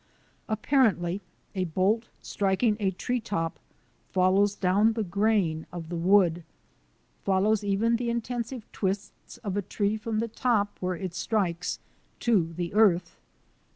Apparently 0.49 1.21
a 1.53 1.65
bolt 1.65 2.05
striking 2.23 2.75
a 2.79 2.89
tree 2.89 3.19
top 3.21 3.59
follows 4.09 4.55
down 4.55 4.93
the 4.93 5.03
grain 5.03 5.67
of 5.71 5.89
the 5.89 5.95
wood— 5.95 6.43
follows 7.23 7.63
even 7.63 7.97
the 7.97 8.09
intensive 8.09 8.65
twists 8.71 9.37
of 9.43 9.55
a 9.55 9.61
tree 9.61 9.97
from 9.97 10.17
the 10.17 10.27
top, 10.27 10.75
where 10.79 10.95
it 10.95 11.13
strikes, 11.13 11.77
to 12.19 12.51
the 12.53 12.73
earth. 12.73 13.15